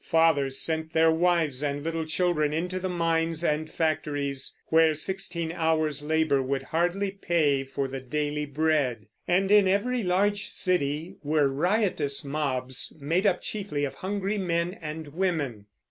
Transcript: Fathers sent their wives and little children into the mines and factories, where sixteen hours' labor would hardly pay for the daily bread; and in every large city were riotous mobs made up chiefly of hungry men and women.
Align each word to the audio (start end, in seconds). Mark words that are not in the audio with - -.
Fathers 0.03 0.57
sent 0.57 0.93
their 0.93 1.11
wives 1.11 1.61
and 1.61 1.83
little 1.83 2.05
children 2.07 2.53
into 2.53 2.79
the 2.79 2.89
mines 2.89 3.43
and 3.43 3.69
factories, 3.69 4.57
where 4.69 4.95
sixteen 4.95 5.51
hours' 5.51 6.01
labor 6.01 6.41
would 6.41 6.63
hardly 6.63 7.11
pay 7.11 7.63
for 7.63 7.87
the 7.87 7.99
daily 7.99 8.47
bread; 8.47 9.05
and 9.27 9.51
in 9.51 9.67
every 9.67 10.01
large 10.01 10.47
city 10.47 11.17
were 11.21 11.47
riotous 11.47 12.25
mobs 12.25 12.93
made 12.99 13.27
up 13.27 13.43
chiefly 13.43 13.85
of 13.85 13.93
hungry 13.93 14.39
men 14.39 14.73
and 14.81 15.09
women. 15.09 15.67